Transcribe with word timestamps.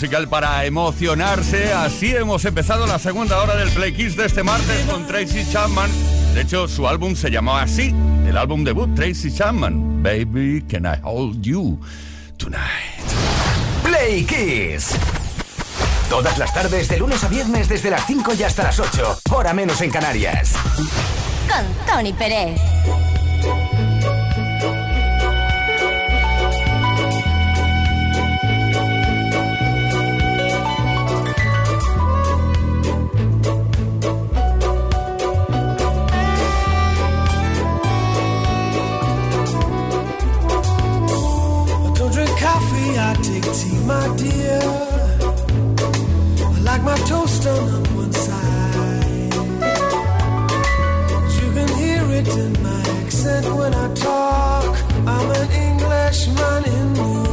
Musical 0.00 0.28
para 0.28 0.64
emocionarse. 0.64 1.74
Así 1.74 2.16
hemos 2.16 2.42
empezado 2.46 2.86
la 2.86 2.98
segunda 2.98 3.38
hora 3.38 3.54
del 3.54 3.68
Play 3.68 3.92
Kiss 3.92 4.16
de 4.16 4.24
este 4.24 4.42
martes 4.42 4.86
con 4.86 5.06
Tracy 5.06 5.44
Chapman. 5.52 5.90
De 6.32 6.40
hecho, 6.40 6.66
su 6.68 6.88
álbum 6.88 7.14
se 7.14 7.30
llamó 7.30 7.58
así, 7.58 7.94
el 8.26 8.38
álbum 8.38 8.64
debut, 8.64 8.94
Tracy 8.94 9.30
Chapman. 9.30 10.02
Baby, 10.02 10.64
can 10.66 10.86
I 10.86 10.98
hold 11.04 11.42
you 11.42 11.78
tonight? 12.38 12.62
Play 13.84 14.24
Kiss. 14.24 14.96
Todas 16.08 16.38
las 16.38 16.54
tardes, 16.54 16.88
de 16.88 16.98
lunes 16.98 17.22
a 17.22 17.28
viernes, 17.28 17.68
desde 17.68 17.90
las 17.90 18.06
5 18.06 18.32
y 18.38 18.42
hasta 18.42 18.62
las 18.62 18.80
8, 18.80 19.20
hora 19.32 19.52
menos 19.52 19.82
en 19.82 19.90
Canarias. 19.90 20.54
Con 21.46 21.86
Tony 21.86 22.14
Pérez. 22.14 22.58
My 43.86 44.16
dear. 44.16 44.60
I 46.42 46.60
like 46.62 46.82
my 46.82 46.96
toast 47.10 47.46
on 47.46 47.84
one 47.96 48.12
side. 48.12 49.34
You 51.38 51.48
can 51.56 51.68
hear 51.82 52.02
it 52.18 52.28
in 52.28 52.52
my 52.62 52.80
accent 53.00 53.46
when 53.54 53.74
I 53.74 53.94
talk. 53.94 54.76
I'm 55.06 55.30
an 55.40 55.50
Englishman 55.66 56.64
in 56.64 56.92
New 56.92 57.29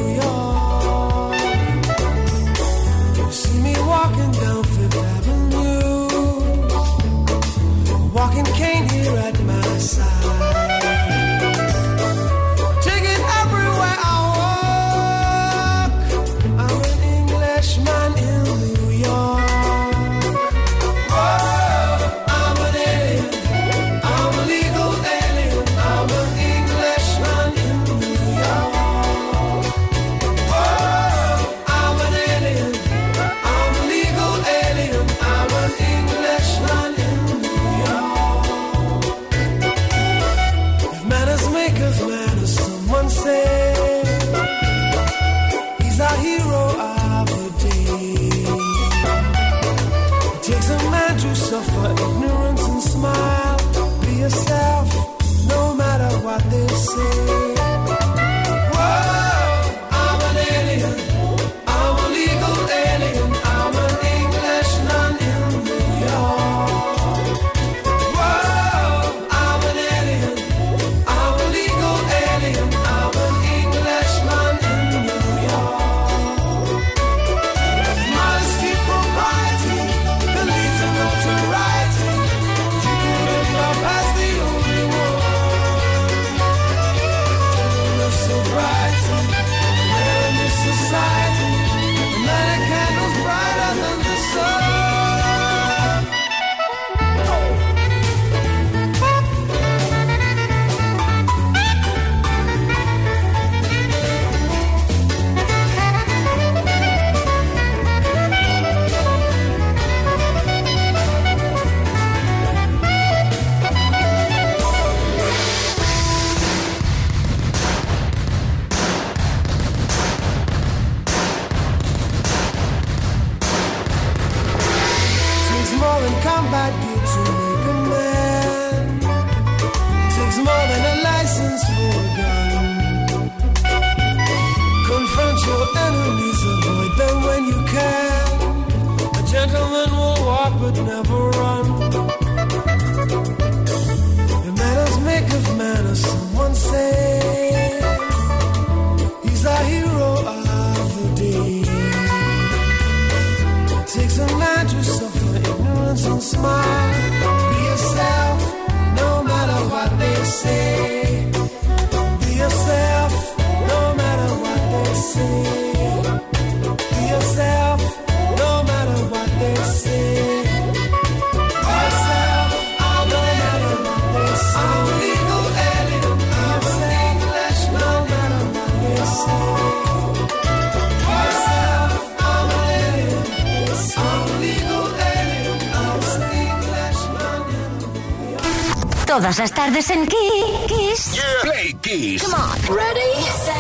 Todas 189.18 189.40
las 189.40 189.52
tardes 189.52 189.90
en 189.90 190.06
Kiss. 190.06 191.20
Play 191.42 191.74
Kiss. 191.82 192.22
Come 192.22 192.36
on. 192.36 192.78
Ready, 192.78 193.24
set, 193.44 193.56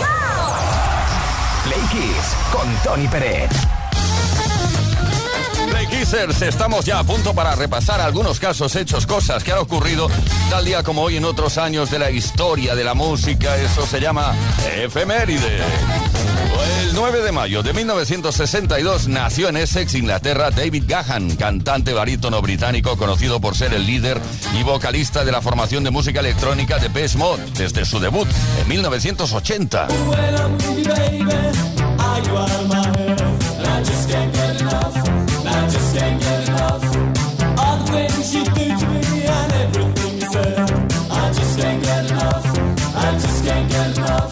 go. 0.00 0.06
Play 1.62 1.80
Kiss 1.92 2.34
con 2.50 2.68
Tony 2.82 3.06
Pérez. 3.06 3.48
Play 5.70 5.86
Kissers, 5.86 6.42
estamos 6.42 6.84
ya 6.84 6.98
a 6.98 7.04
punto 7.04 7.32
para 7.34 7.54
repasar 7.54 8.00
algunos 8.00 8.40
casos, 8.40 8.74
hechos, 8.74 9.06
cosas 9.06 9.44
que 9.44 9.52
han 9.52 9.58
ocurrido 9.58 10.10
tal 10.50 10.64
día 10.64 10.82
como 10.82 11.02
hoy 11.02 11.18
en 11.18 11.24
otros 11.24 11.56
años 11.56 11.88
de 11.88 12.00
la 12.00 12.10
historia 12.10 12.74
de 12.74 12.82
la 12.82 12.94
música. 12.94 13.56
Eso 13.58 13.86
se 13.86 14.00
llama 14.00 14.34
efeméride. 14.76 15.62
El 16.96 17.02
9 17.02 17.20
de 17.20 17.30
mayo 17.30 17.62
de 17.62 17.74
1962 17.74 19.08
nació 19.08 19.50
en 19.50 19.58
Essex, 19.58 19.94
Inglaterra, 19.94 20.50
David 20.50 20.84
Gahan, 20.86 21.36
cantante 21.36 21.92
barítono 21.92 22.40
británico 22.40 22.96
conocido 22.96 23.38
por 23.38 23.54
ser 23.54 23.74
el 23.74 23.84
líder 23.84 24.18
y 24.58 24.62
vocalista 24.62 25.22
de 25.22 25.30
la 25.30 25.42
formación 25.42 25.84
de 25.84 25.90
música 25.90 26.20
electrónica 26.20 26.78
de 26.78 26.88
Best 26.88 27.16
Mode 27.16 27.44
desde 27.52 27.84
su 27.84 28.00
debut 28.00 28.26
en 28.62 28.68
1980. 28.68 29.88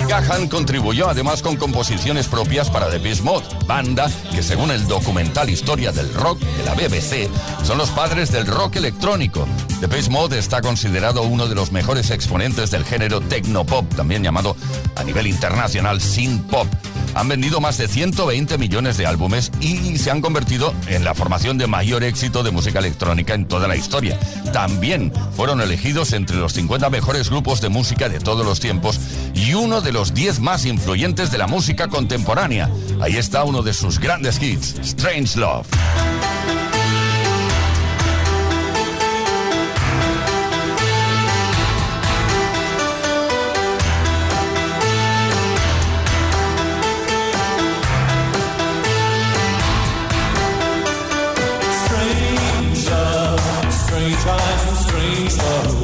Gahan 0.09 0.49
contribuyó 0.49 1.09
además 1.09 1.43
con 1.43 1.57
composiciones 1.57 2.27
propias 2.29 2.71
para 2.71 2.91
The 2.91 2.99
Beast 2.99 3.23
Mode, 3.23 3.47
banda 3.67 4.11
que 4.33 4.43
según 4.43 4.71
el 4.71 4.87
documental 4.87 5.49
Historia 5.51 5.93
del 5.93 6.13
Rock 6.15 6.41
de 6.41 6.65
la 6.65 6.75
BBC 6.75 7.29
son 7.65 7.79
los 7.79 7.91
padres 7.91 8.31
del 8.33 8.47
rock 8.47 8.77
electrónico. 8.77 9.47
The 9.81 9.87
Beast 9.87 10.11
Mode 10.11 10.39
está 10.39 10.61
considerado 10.61 11.23
uno 11.23 11.47
de 11.47 11.55
los 11.55 11.73
mejores 11.73 12.11
exponentes 12.11 12.71
del 12.71 12.85
género 12.85 13.21
techno-pop, 13.21 13.95
también 13.95 14.23
llamado 14.23 14.57
a 14.97 15.05
nivel 15.05 15.27
internacional 15.27 16.01
synth 16.01 16.51
pop. 16.51 16.67
Han 17.15 17.29
vendido 17.29 17.61
más 17.61 17.79
de 17.79 17.89
120 17.89 18.59
millones 18.59 18.97
de 18.97 19.07
álbumes 19.07 19.53
y 19.61 19.99
se 19.99 20.11
han 20.11 20.21
convertido 20.21 20.75
en 20.89 21.05
la 21.05 21.15
formación 21.15 21.59
de 21.59 21.67
mayor 21.67 22.05
éxito 22.05 22.43
de 22.43 22.51
música 22.51 22.79
electrónica 22.79 23.35
en 23.35 23.47
toda 23.47 23.69
la 23.69 23.77
historia. 23.77 24.19
También 24.53 25.13
fueron 25.37 25.61
elegidos 25.61 26.13
entre 26.13 26.37
los 26.37 26.53
50 26.55 26.91
mejores 26.91 27.31
grupos 27.31 27.61
de 27.61 27.69
música 27.69 28.09
de 28.09 28.21
todos 28.21 28.45
los 28.45 28.61
tiempos 28.61 29.01
y 29.35 29.55
uno 29.55 29.81
de 29.81 29.93
los 29.93 30.15
10 30.15 30.41
más 30.41 30.65
influyentes 30.65 31.31
de 31.31 31.39
la 31.39 31.47
música 31.47 31.89
contemporánea. 31.89 32.71
Ahí 33.01 33.17
está 33.17 33.45
uno 33.45 33.63
de 33.63 33.75
sus 33.75 33.99
grandes 33.99 34.43
hits, 34.43 34.77
Strange 34.81 35.39
Love. 35.39 35.67
Strange 54.05 54.27
eyes 54.27 54.69
and 54.69 54.77
strange 54.77 55.37
love, 55.39 55.84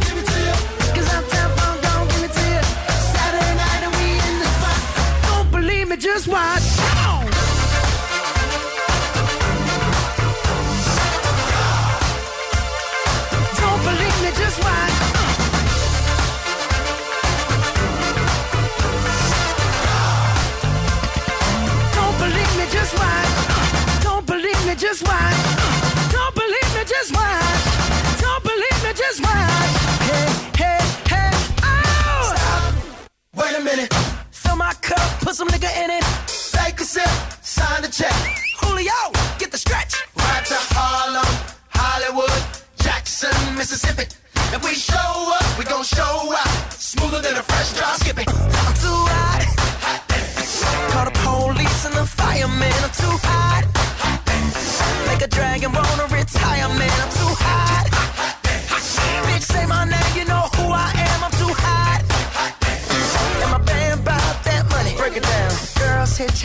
put 35.31 35.37
some 35.37 35.47
nigga 35.47 35.71
in 35.83 35.89
it. 35.89 36.03
Take 36.51 36.81
a 36.81 36.83
sip, 36.83 37.07
sign 37.41 37.81
the 37.81 37.87
check. 37.87 38.13
Julio, 38.59 38.99
get 39.39 39.49
the 39.51 39.57
stretch. 39.57 39.93
Right 40.17 40.45
to 40.45 40.57
Harlem, 40.75 41.31
Hollywood, 41.69 42.41
Jackson, 42.77 43.35
Mississippi. 43.55 44.05
If 44.55 44.61
we 44.63 44.73
show 44.73 45.11
up, 45.39 45.57
we 45.57 45.63
gon' 45.63 45.83
show 45.83 46.33
up. 46.35 46.73
Smoother 46.73 47.21
than 47.21 47.37
a 47.37 47.43
fresh 47.43 47.71
drop 47.77 47.95
skipping. 48.01 48.27
I'm 48.27 48.73
too 48.83 49.01
hot. 49.15 49.43
hot 49.85 50.03
Call 50.91 51.05
the 51.05 51.55
police 51.55 51.85
and 51.85 51.95
the 51.95 52.05
firemen. 52.05 52.73
I'm 52.83 52.91
too 52.91 53.17
hot. 53.23 53.30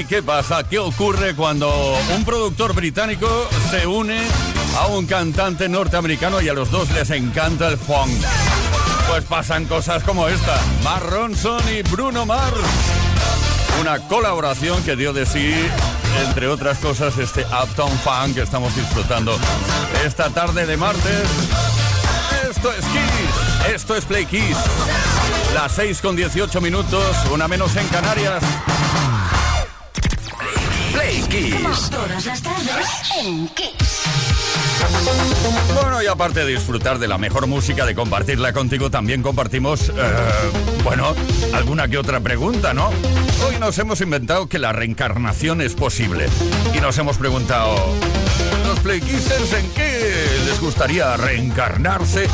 ¿Y 0.00 0.04
qué 0.04 0.22
pasa? 0.22 0.64
¿Qué 0.64 0.78
ocurre 0.78 1.36
cuando 1.36 1.70
un 2.16 2.24
productor 2.24 2.74
británico 2.74 3.28
se 3.70 3.86
une 3.86 4.18
a 4.78 4.86
un 4.86 5.04
cantante 5.04 5.68
norteamericano 5.68 6.40
y 6.40 6.48
a 6.48 6.54
los 6.54 6.70
dos 6.70 6.90
les 6.92 7.10
encanta 7.10 7.68
el 7.68 7.76
funk? 7.76 8.10
Pues 9.10 9.24
pasan 9.24 9.66
cosas 9.66 10.02
como 10.02 10.26
esta. 10.26 10.58
Mark 10.82 11.04
Ronson 11.04 11.60
y 11.68 11.82
Bruno 11.82 12.24
Mars. 12.24 12.56
Una 13.82 13.98
colaboración 14.08 14.82
que 14.84 14.96
dio 14.96 15.12
de 15.12 15.26
sí, 15.26 15.54
entre 16.26 16.48
otras 16.48 16.78
cosas, 16.78 17.18
este 17.18 17.44
Uptown 17.44 17.92
Funk 17.98 18.36
que 18.36 18.42
estamos 18.42 18.74
disfrutando 18.74 19.38
esta 20.06 20.30
tarde 20.30 20.64
de 20.64 20.78
martes. 20.78 21.28
Esto 22.48 22.72
es 22.72 22.84
Kiss, 22.86 23.74
esto 23.74 23.96
es 23.96 24.04
Play 24.06 24.24
Kiss. 24.24 24.56
Las 25.52 25.72
6 25.72 26.00
con 26.00 26.16
18 26.16 26.58
minutos, 26.62 27.04
una 27.30 27.46
menos 27.48 27.76
en 27.76 27.86
Canarias. 27.88 28.42
Kiss. 31.30 31.90
Todas 31.90 32.26
las 32.26 32.42
tardes 32.42 32.88
en 33.20 33.48
Kiss. 33.48 34.02
Bueno, 35.80 36.02
y 36.02 36.06
aparte 36.06 36.40
de 36.40 36.46
disfrutar 36.46 36.98
de 36.98 37.06
la 37.06 37.18
mejor 37.18 37.46
música, 37.46 37.86
de 37.86 37.94
compartirla 37.94 38.52
contigo, 38.52 38.90
también 38.90 39.22
compartimos, 39.22 39.90
eh, 39.90 39.92
bueno, 40.82 41.14
alguna 41.54 41.86
que 41.86 41.98
otra 41.98 42.18
pregunta, 42.18 42.74
¿no? 42.74 42.88
Hoy 43.46 43.58
nos 43.60 43.78
hemos 43.78 44.00
inventado 44.00 44.48
que 44.48 44.58
la 44.58 44.72
reencarnación 44.72 45.60
es 45.60 45.74
posible. 45.74 46.26
Y 46.74 46.80
nos 46.80 46.98
hemos 46.98 47.16
preguntado, 47.16 47.76
¿los 47.76 48.49
Play 48.82 49.00
Kissers 49.00 49.52
en 49.52 49.70
qué 49.72 50.26
les 50.46 50.60
gustaría 50.60 51.16
reencarnarse 51.16 52.28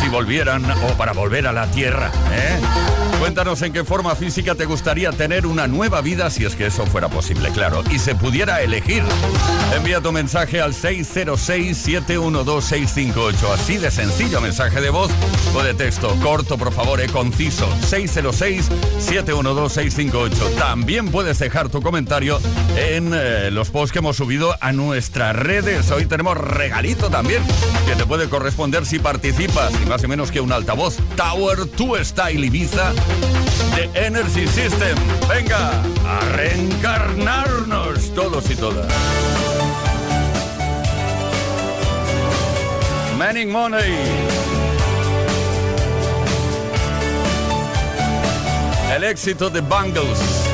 si 0.00 0.08
volvieran 0.08 0.64
o 0.64 0.96
para 0.96 1.12
volver 1.12 1.46
a 1.46 1.52
la 1.52 1.70
Tierra? 1.70 2.10
¿eh? 2.32 2.58
Cuéntanos 3.20 3.62
en 3.62 3.72
qué 3.72 3.84
forma 3.84 4.16
física 4.16 4.54
te 4.54 4.66
gustaría 4.66 5.10
tener 5.12 5.46
una 5.46 5.66
nueva 5.66 6.02
vida 6.02 6.28
si 6.30 6.44
es 6.44 6.56
que 6.56 6.66
eso 6.66 6.84
fuera 6.84 7.08
posible, 7.08 7.48
claro, 7.50 7.82
y 7.90 7.98
se 7.98 8.14
pudiera 8.14 8.60
elegir. 8.62 9.02
Envía 9.74 10.00
tu 10.00 10.12
mensaje 10.12 10.60
al 10.60 10.74
606-712-658. 10.74 13.34
Así 13.54 13.78
de 13.78 13.90
sencillo, 13.90 14.40
mensaje 14.40 14.80
de 14.80 14.90
voz 14.90 15.10
o 15.54 15.62
de 15.62 15.74
texto. 15.74 16.16
Corto, 16.22 16.56
por 16.58 16.72
favor, 16.72 17.00
eh, 17.00 17.08
conciso. 17.08 17.68
606-712-658. 17.90 20.56
También 20.58 21.10
puedes 21.10 21.38
dejar 21.38 21.70
tu 21.70 21.80
comentario 21.80 22.38
en 22.76 23.12
eh, 23.14 23.50
los 23.50 23.70
posts 23.70 23.92
que 23.92 24.00
hemos 24.00 24.16
subido 24.16 24.54
a 24.60 24.72
nuestras 24.72 25.34
redes. 25.34 25.83
Hoy 25.90 26.06
tenemos 26.06 26.36
regalito 26.36 27.10
también 27.10 27.42
que 27.86 27.94
te 27.94 28.06
puede 28.06 28.28
corresponder 28.28 28.86
si 28.86 28.98
participas. 28.98 29.72
Y 29.82 29.86
más 29.86 30.02
o 30.04 30.08
menos 30.08 30.30
que 30.30 30.40
un 30.40 30.52
altavoz 30.52 30.96
Tower 31.16 31.70
2 31.76 32.06
Style 32.06 32.46
Ibiza 32.46 32.92
de 33.76 34.06
Energy 34.06 34.46
System. 34.46 34.96
Venga, 35.28 35.70
a 36.06 36.20
reencarnarnos 36.36 38.14
todos 38.14 38.50
y 38.50 38.56
todas. 38.56 38.86
Manning 43.18 43.50
Money. 43.50 43.94
El 48.96 49.04
éxito 49.04 49.50
de 49.50 49.60
Bangles. 49.60 50.53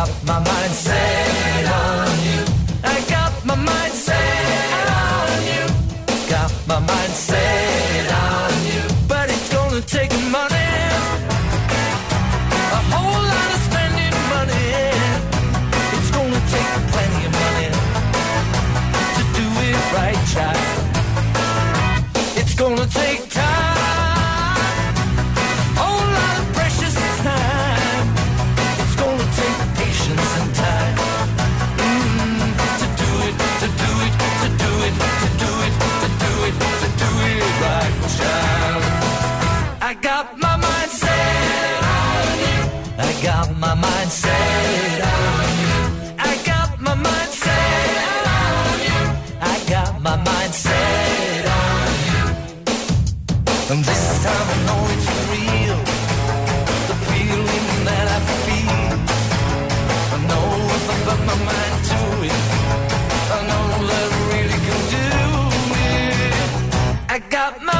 up 0.00 0.08
my 0.24 0.38
mind 0.38 0.64
and 0.64 0.74
say 0.74 1.19
got 67.40 67.62
my 67.62 67.79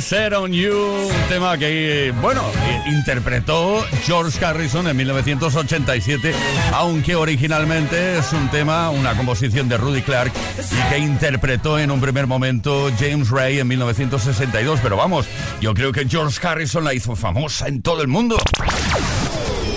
Set 0.00 0.32
on 0.32 0.52
You, 0.52 0.74
un 0.74 1.28
tema 1.28 1.56
que, 1.56 2.12
bueno, 2.20 2.42
eh, 2.66 2.82
interpretó 2.86 3.84
George 4.04 4.44
Harrison 4.44 4.86
en 4.88 4.96
1987, 4.96 6.34
aunque 6.72 7.14
originalmente 7.14 8.18
es 8.18 8.32
un 8.32 8.50
tema, 8.50 8.90
una 8.90 9.16
composición 9.16 9.68
de 9.68 9.76
Rudy 9.76 10.02
Clark 10.02 10.32
y 10.58 10.90
que 10.90 10.98
interpretó 10.98 11.78
en 11.78 11.90
un 11.90 12.00
primer 12.00 12.26
momento 12.26 12.90
James 12.98 13.30
Ray 13.30 13.60
en 13.60 13.68
1962. 13.68 14.80
Pero 14.82 14.96
vamos, 14.96 15.26
yo 15.60 15.74
creo 15.74 15.92
que 15.92 16.06
George 16.08 16.46
Harrison 16.46 16.84
la 16.84 16.94
hizo 16.94 17.14
famosa 17.16 17.68
en 17.68 17.82
todo 17.82 18.02
el 18.02 18.08
mundo. 18.08 18.36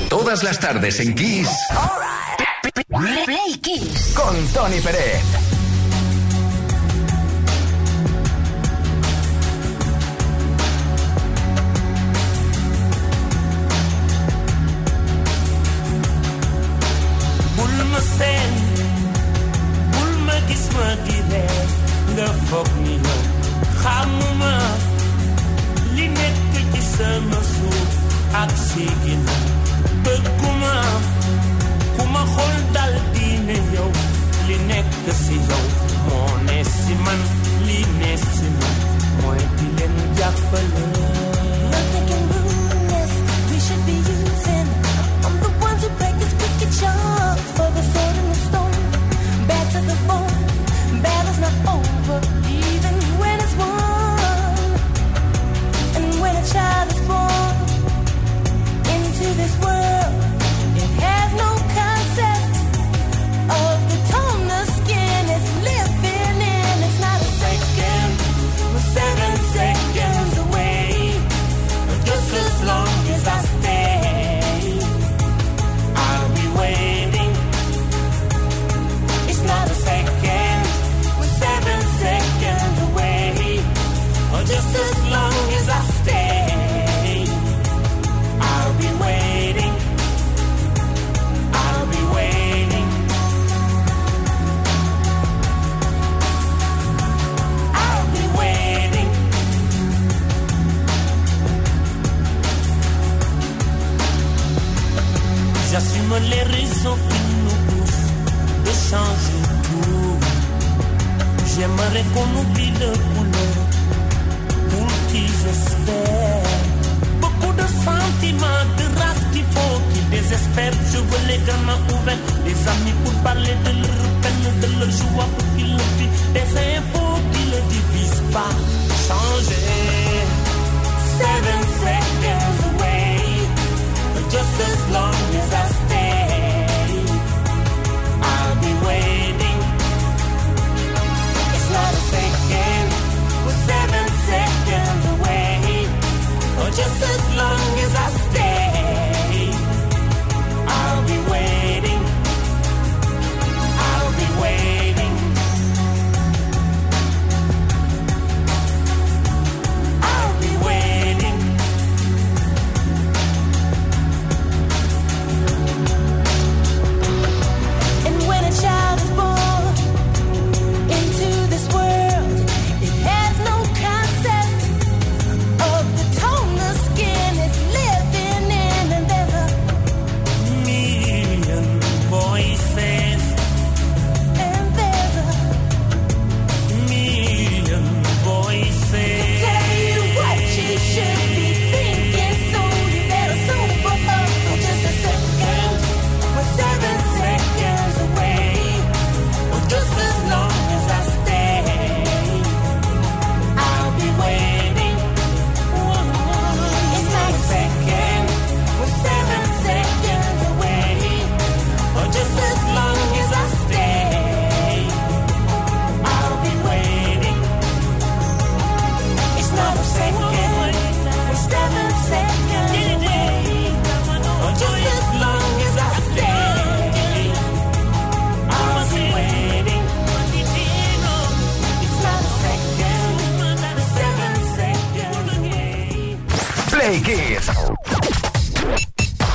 Todas 0.09 0.43
las 0.43 0.59
tardes 0.59 0.99
en 0.99 1.15
Kiss. 1.15 1.49
Play 3.25 3.57
Kiss. 3.61 4.13
Con 4.15 4.47
Tony 4.47 4.79
Pérez. 4.81 5.46
فوقني 22.51 22.99
خممة 23.83 24.57
li 25.97 26.05
nekk 26.19 26.53
ci 26.73 26.81
sama 26.95 27.39
suuf 27.53 27.91
ak 28.41 28.51
séegi 28.67 29.15
na 29.25 29.35
bëgguma 30.03 30.75
ku 31.95 32.03
ma 32.13 32.23
xool 32.33 32.55
dal 32.75 32.93
diine 33.13 33.57
yow 33.75 33.89
li 34.47 34.57
nekk 34.69 35.05
si 35.23 35.35
yow 35.49 35.65
moo 36.07 36.31
ne 36.47 36.57
si 36.77 36.93
man 37.05 37.21
li 37.67 37.79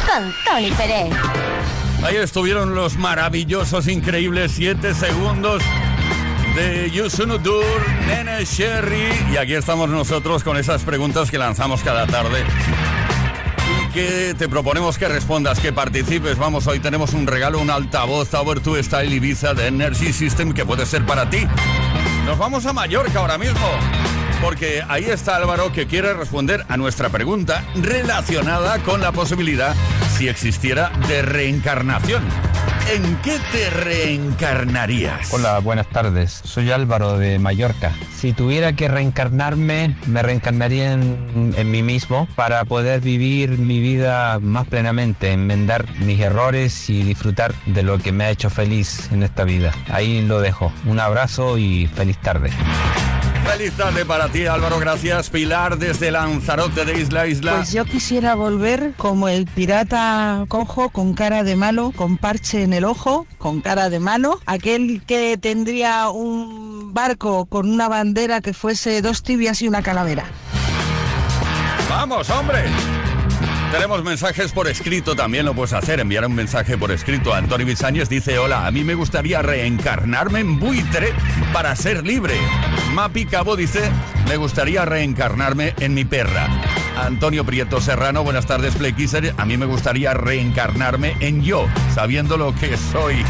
Con 0.06 0.34
Tony 0.44 0.70
Pérez. 0.72 1.14
Ahí 2.04 2.16
estuvieron 2.16 2.74
los 2.74 2.96
maravillosos, 2.96 3.88
increíbles 3.88 4.52
7 4.56 4.94
segundos 4.94 5.62
de 6.54 6.90
Yusunudur, 6.90 7.88
Nene 8.06 8.44
Sherry. 8.44 9.08
Y 9.32 9.36
aquí 9.36 9.54
estamos 9.54 9.88
nosotros 9.88 10.44
con 10.44 10.56
esas 10.56 10.82
preguntas 10.82 11.30
que 11.30 11.38
lanzamos 11.38 11.82
cada 11.82 12.06
tarde. 12.06 12.44
Que 13.94 14.34
te 14.36 14.48
proponemos 14.48 14.98
que 14.98 15.08
respondas, 15.08 15.60
que 15.60 15.72
participes. 15.72 16.36
Vamos, 16.38 16.66
hoy 16.66 16.80
tenemos 16.80 17.14
un 17.14 17.26
regalo, 17.26 17.60
un 17.60 17.70
altavoz 17.70 18.28
Tower 18.28 18.62
2 18.62 18.84
Style 18.84 19.14
Ibiza 19.14 19.54
de 19.54 19.68
Energy 19.68 20.12
System 20.12 20.52
que 20.52 20.66
puede 20.66 20.84
ser 20.86 21.06
para 21.06 21.30
ti. 21.30 21.46
Nos 22.26 22.36
vamos 22.36 22.66
a 22.66 22.72
Mallorca 22.72 23.20
ahora 23.20 23.38
mismo. 23.38 23.66
Porque 24.42 24.82
ahí 24.88 25.04
está 25.04 25.36
Álvaro 25.36 25.72
que 25.72 25.86
quiere 25.86 26.14
responder 26.14 26.64
a 26.68 26.76
nuestra 26.76 27.08
pregunta 27.10 27.64
relacionada 27.76 28.80
con 28.80 29.00
la 29.00 29.12
posibilidad, 29.12 29.72
si 30.18 30.26
existiera, 30.26 30.90
de 31.06 31.22
reencarnación. 31.22 32.24
¿En 32.92 33.16
qué 33.18 33.38
te 33.52 33.70
reencarnarías? 33.70 35.32
Hola, 35.32 35.60
buenas 35.60 35.86
tardes. 35.88 36.40
Soy 36.42 36.72
Álvaro 36.72 37.18
de 37.18 37.38
Mallorca. 37.38 37.92
Si 38.16 38.32
tuviera 38.32 38.72
que 38.72 38.88
reencarnarme, 38.88 39.96
me 40.08 40.22
reencarnaría 40.22 40.92
en, 40.92 41.54
en 41.56 41.70
mí 41.70 41.84
mismo 41.84 42.26
para 42.34 42.64
poder 42.64 43.00
vivir 43.00 43.58
mi 43.58 43.78
vida 43.78 44.40
más 44.40 44.66
plenamente, 44.66 45.30
enmendar 45.30 45.86
mis 46.00 46.18
errores 46.18 46.90
y 46.90 47.04
disfrutar 47.04 47.54
de 47.66 47.84
lo 47.84 47.98
que 47.98 48.10
me 48.10 48.24
ha 48.24 48.30
hecho 48.30 48.50
feliz 48.50 49.08
en 49.12 49.22
esta 49.22 49.44
vida. 49.44 49.72
Ahí 49.88 50.20
lo 50.20 50.40
dejo. 50.40 50.72
Un 50.84 50.98
abrazo 50.98 51.58
y 51.58 51.86
feliz 51.86 52.18
tarde. 52.18 52.50
Feliz 53.44 53.72
tarde 53.76 54.04
para 54.06 54.28
ti, 54.28 54.46
Álvaro. 54.46 54.78
Gracias. 54.78 55.28
Pilar 55.30 55.78
desde 55.78 56.10
Lanzarote 56.10 56.84
de 56.84 57.00
Isla 57.00 57.26
Isla. 57.26 57.56
Pues 57.56 57.72
yo 57.72 57.84
quisiera 57.84 58.34
volver 58.34 58.94
como 58.96 59.28
el 59.28 59.46
pirata 59.46 60.44
cojo 60.48 60.90
con 60.90 61.14
cara 61.14 61.42
de 61.42 61.56
malo, 61.56 61.92
con 61.94 62.18
parche 62.18 62.62
en 62.62 62.72
el 62.72 62.84
ojo, 62.84 63.26
con 63.38 63.60
cara 63.60 63.90
de 63.90 64.00
malo, 64.00 64.40
aquel 64.46 65.02
que 65.06 65.36
tendría 65.38 66.08
un 66.08 66.94
barco 66.94 67.46
con 67.46 67.68
una 67.68 67.88
bandera 67.88 68.40
que 68.40 68.54
fuese 68.54 69.02
dos 69.02 69.22
tibias 69.22 69.60
y 69.62 69.68
una 69.68 69.82
calavera. 69.82 70.24
Vamos, 71.88 72.30
hombre. 72.30 72.64
Tenemos 73.72 74.04
mensajes 74.04 74.52
por 74.52 74.68
escrito, 74.68 75.16
también 75.16 75.46
lo 75.46 75.54
puedes 75.54 75.72
hacer, 75.72 75.98
enviar 75.98 76.26
un 76.26 76.34
mensaje 76.34 76.76
por 76.76 76.92
escrito. 76.92 77.32
Antonio 77.32 77.66
Bisáñez 77.66 78.06
dice, 78.06 78.38
hola, 78.38 78.66
a 78.66 78.70
mí 78.70 78.84
me 78.84 78.94
gustaría 78.94 79.40
reencarnarme 79.40 80.40
en 80.40 80.60
buitre 80.60 81.14
para 81.54 81.74
ser 81.74 82.06
libre. 82.06 82.34
Mapi 82.92 83.24
Cabo 83.24 83.56
dice, 83.56 83.90
me 84.28 84.36
gustaría 84.36 84.84
reencarnarme 84.84 85.74
en 85.80 85.94
mi 85.94 86.04
perra. 86.04 86.48
Antonio 86.98 87.46
Prieto 87.46 87.80
Serrano, 87.80 88.22
buenas 88.22 88.44
tardes, 88.44 88.74
Play 88.76 88.92
Kisser. 88.92 89.34
A 89.38 89.46
mí 89.46 89.56
me 89.56 89.64
gustaría 89.64 90.12
reencarnarme 90.12 91.16
en 91.20 91.42
yo, 91.42 91.66
sabiendo 91.94 92.36
lo 92.36 92.54
que 92.54 92.76
soy 92.76 93.24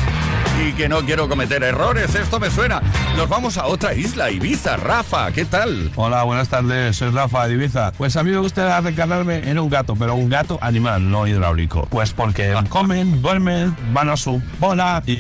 y 0.61 0.72
que 0.72 0.88
no 0.88 1.00
quiero 1.03 1.28
cometer 1.28 1.62
errores. 1.62 2.14
Esto 2.14 2.38
me 2.40 2.50
suena. 2.50 2.82
Nos 3.16 3.28
vamos 3.28 3.59
a 3.59 3.66
otra 3.66 3.94
isla, 3.94 4.30
Ibiza. 4.30 4.76
Rafa, 4.76 5.30
¿qué 5.32 5.44
tal? 5.44 5.90
Hola, 5.96 6.22
buenas 6.24 6.48
tardes, 6.48 6.96
soy 6.96 7.11
Rafa 7.11 7.46
de 7.48 7.55
Ibiza. 7.55 7.92
Pues 7.92 8.16
a 8.16 8.22
mí 8.22 8.30
me 8.30 8.38
gustaría 8.38 8.80
reencarnarme 8.80 9.48
en 9.50 9.59
un 9.59 9.68
gato, 9.70 9.96
pero 9.96 10.14
un 10.14 10.28
gato 10.28 10.59
animal, 10.61 11.11
no 11.11 11.26
hidráulico. 11.26 11.86
Pues 11.90 12.12
porque 12.12 12.55
comen, 12.68 13.22
duermen, 13.22 13.76
van 13.92 14.09
a 14.11 14.16
su 14.16 14.42
bola 14.59 15.03
y... 15.07 15.18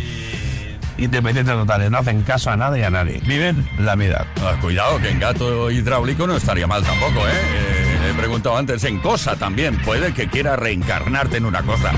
Independientes 0.98 1.54
totales, 1.54 1.90
no 1.90 1.98
hacen 1.98 2.22
caso 2.22 2.50
a 2.50 2.56
nada 2.56 2.78
y 2.78 2.82
a 2.82 2.90
nadie. 2.90 3.20
Viven 3.26 3.66
la 3.78 3.96
vida. 3.96 4.26
Ah, 4.40 4.54
cuidado, 4.60 5.00
que 5.00 5.08
en 5.08 5.18
gato 5.18 5.70
hidráulico 5.70 6.26
no 6.26 6.36
estaría 6.36 6.66
mal 6.66 6.84
tampoco, 6.84 7.26
¿eh? 7.26 7.32
Eh, 7.32 8.10
He 8.10 8.14
preguntado 8.14 8.56
antes, 8.56 8.84
en 8.84 8.98
cosa 8.98 9.36
también. 9.36 9.78
Puede 9.78 10.12
que 10.12 10.28
quiera 10.28 10.54
reencarnarte 10.54 11.38
en 11.38 11.46
una 11.46 11.62
cosa. 11.62 11.92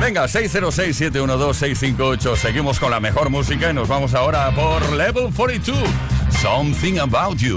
Venga, 0.00 0.26
606-712-658. 0.26 2.36
Seguimos 2.36 2.78
con 2.78 2.90
la 2.90 3.00
mejor 3.00 3.30
música 3.30 3.70
y 3.70 3.74
nos 3.74 3.88
vamos 3.88 4.12
ahora 4.14 4.54
por 4.54 4.92
Level 4.92 5.32
42. 5.34 5.78
Something 6.40 6.98
About 6.98 7.38
You. 7.38 7.56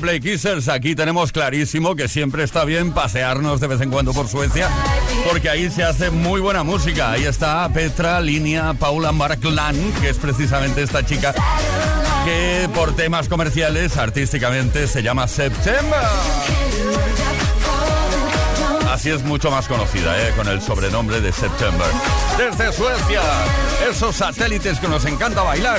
Play 0.00 0.20
Kissers. 0.20 0.68
Aquí 0.68 0.94
tenemos 0.94 1.32
clarísimo 1.32 1.94
que 1.94 2.08
siempre 2.08 2.44
está 2.44 2.64
bien 2.64 2.92
pasearnos 2.92 3.60
de 3.60 3.66
vez 3.66 3.80
en 3.80 3.90
cuando 3.90 4.12
por 4.12 4.28
Suecia, 4.28 4.68
porque 5.30 5.48
ahí 5.48 5.70
se 5.70 5.84
hace 5.84 6.10
muy 6.10 6.40
buena 6.40 6.62
música. 6.62 7.12
Ahí 7.12 7.24
está 7.24 7.68
Petra, 7.68 8.20
Línea, 8.20 8.74
Paula 8.74 9.12
Marklan, 9.12 9.76
que 10.00 10.10
es 10.10 10.18
precisamente 10.18 10.82
esta 10.82 11.04
chica 11.04 11.34
que 12.24 12.68
por 12.74 12.94
temas 12.94 13.28
comerciales, 13.28 13.96
artísticamente, 13.96 14.86
se 14.86 15.02
llama 15.02 15.28
September. 15.28 16.00
Así 18.90 19.10
es 19.10 19.22
mucho 19.22 19.50
más 19.50 19.68
conocida, 19.68 20.20
¿eh? 20.20 20.32
con 20.36 20.48
el 20.48 20.60
sobrenombre 20.60 21.20
de 21.20 21.32
September. 21.32 21.86
Desde 22.36 22.72
Suecia, 22.72 23.22
esos 23.88 24.16
satélites 24.16 24.78
que 24.80 24.88
nos 24.88 25.04
encanta 25.04 25.42
bailar. 25.42 25.78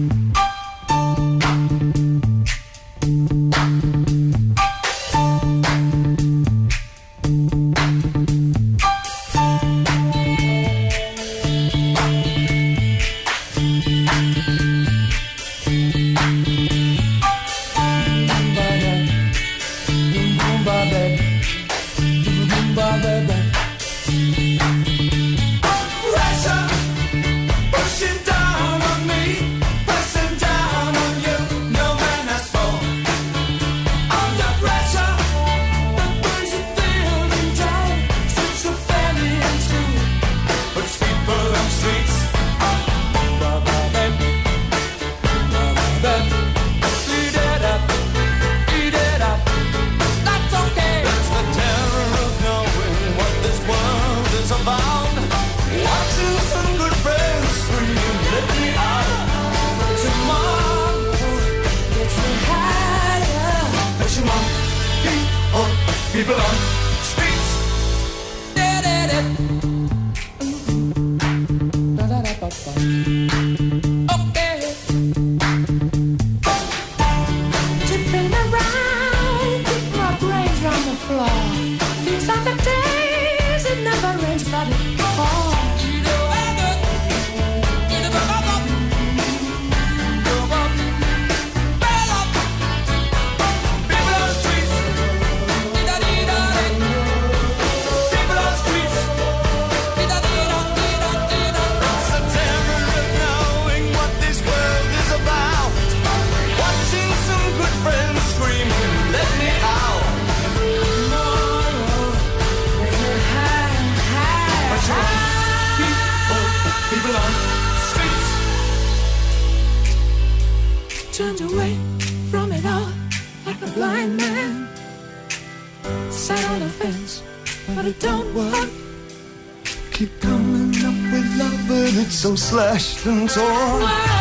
some 132.21 132.37
slashed 132.37 133.03
and 133.07 133.27
torn. 133.27 134.20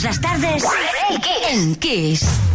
Todas 0.00 0.16
las 0.16 0.20
tardes 0.22 0.64
en 1.50 1.74
Kiss. 1.76 2.49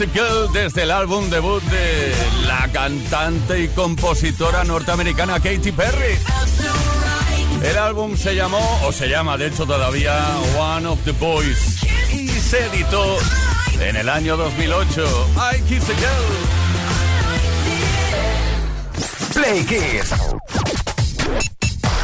A 0.00 0.06
Girl 0.06 0.50
desde 0.54 0.84
el 0.84 0.90
álbum 0.90 1.28
debut 1.28 1.62
de 1.64 2.14
la 2.46 2.66
cantante 2.72 3.60
y 3.64 3.68
compositora 3.68 4.64
norteamericana 4.64 5.34
Katy 5.34 5.70
Perry. 5.72 6.18
El 7.62 7.76
álbum 7.76 8.16
se 8.16 8.34
llamó, 8.34 8.80
o 8.84 8.92
se 8.92 9.08
llama 9.08 9.36
de 9.36 9.48
hecho 9.48 9.66
todavía, 9.66 10.18
One 10.58 10.86
of 10.86 10.98
the 11.04 11.12
Boys. 11.12 11.82
Y 12.10 12.28
se 12.28 12.64
editó 12.66 13.18
en 13.80 13.96
el 13.96 14.08
año 14.08 14.36
2008. 14.38 15.28
I 15.36 15.60
Kiss 15.62 15.84
a 15.84 15.94
Girl. 15.94 16.32
Play 19.34 19.64
Kiss. 19.64 20.14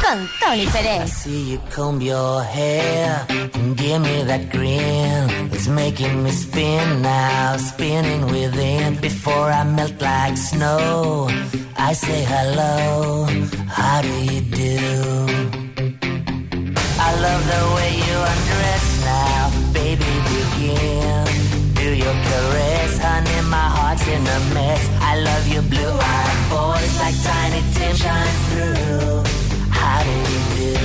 Con 0.09 0.27
Tony 0.39 0.65
Pérez. 0.65 1.07
See 1.07 1.51
you 1.51 1.59
comb 1.69 2.01
your 2.01 2.41
hair 2.41 3.27
and 3.29 3.77
give 3.77 4.01
me 4.01 4.23
that 4.23 4.49
grin. 4.49 5.51
It's 5.53 5.67
making 5.67 6.23
me 6.23 6.31
spin 6.31 7.03
now, 7.03 7.57
spinning 7.57 8.25
within. 8.25 8.95
Before 8.95 9.51
I 9.51 9.63
melt 9.63 10.01
like 10.01 10.35
snow, 10.35 11.29
I 11.77 11.93
say 11.93 12.23
hello. 12.23 13.27
How 13.67 14.01
do 14.01 14.15
you 14.31 14.41
do? 14.41 14.79
I 17.07 17.09
love 17.25 17.43
the 17.53 17.63
way 17.75 17.91
you 18.07 18.17
undress 18.31 18.85
now, 19.13 19.41
baby. 19.77 20.11
Begin. 20.33 21.25
Do 21.81 21.87
your 22.03 22.15
caress, 22.27 22.97
honey. 22.97 23.41
My 23.47 23.67
heart's 23.77 24.07
in 24.07 24.23
a 24.37 24.39
mess. 24.55 24.83
I 25.01 25.19
love 25.19 25.47
your 25.53 25.65
blue-eyed 25.73 26.37
voice 26.49 26.95
like 26.99 27.17
Tiny 27.27 27.61
Tim 27.75 27.95
shines 27.95 28.39
through. 28.49 29.28
How 29.79 29.99
do 30.03 30.11
you 30.11 30.39
do? 30.59 30.75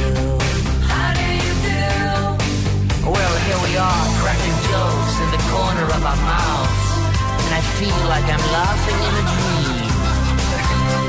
Well, 3.04 3.34
here 3.46 3.60
we 3.66 3.72
are, 3.76 4.06
cracking 4.22 4.58
jokes 4.70 5.14
in 5.24 5.28
the 5.34 5.42
corner 5.52 5.86
of 5.96 6.02
our 6.02 6.20
mouths. 6.22 6.88
And 7.44 7.52
I 7.60 7.62
feel 7.78 8.00
like 8.08 8.26
I'm 8.34 8.46
laughing 8.54 9.00
in 9.08 9.14
a 9.22 9.24
dream. 9.34 9.92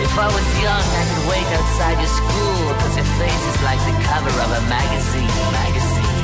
If 0.05 0.13
I 0.17 0.27
was 0.27 0.47
young, 0.61 0.85
I 1.01 1.03
could 1.09 1.23
wait 1.31 1.47
outside 1.57 1.97
your 1.99 2.13
school, 2.19 2.63
cause 2.79 2.95
your 2.95 3.09
face 3.19 3.45
is 3.51 3.59
like 3.67 3.81
the 3.89 3.95
cover 4.07 4.33
of 4.45 4.49
a 4.59 4.61
magazine. 4.69 5.31
Magazine. 5.51 6.23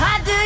How 0.00 0.16
do 0.24 0.39